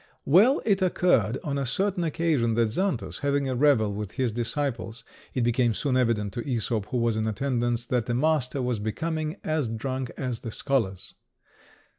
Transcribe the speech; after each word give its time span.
Well, 0.25 0.63
it 0.65 0.81
occurred 0.81 1.37
on 1.43 1.59
a 1.59 1.65
certain 1.67 2.03
occasion 2.03 2.55
that 2.55 2.69
Xantus, 2.71 3.19
having 3.19 3.47
a 3.47 3.53
revel 3.55 3.93
with 3.93 4.13
his 4.13 4.31
disciples, 4.31 5.03
it 5.35 5.41
became 5.41 5.75
soon 5.75 5.95
evident 5.95 6.33
to 6.33 6.41
Æsop, 6.41 6.85
who 6.87 6.97
was 6.97 7.17
in 7.17 7.27
attendance, 7.27 7.85
that 7.85 8.07
the 8.07 8.15
master 8.15 8.63
was 8.63 8.79
becoming 8.79 9.37
as 9.43 9.67
drunk 9.67 10.09
as 10.17 10.39
the 10.39 10.49
scholars. 10.49 11.13